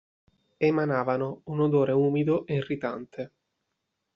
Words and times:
Emanavano 0.69 1.27
un 1.53 1.57
odore 1.67 1.93
umido 2.07 2.35
e 2.51 2.55
irritante. 2.61 3.21